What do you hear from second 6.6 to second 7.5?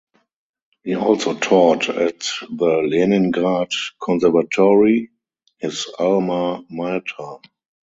mater.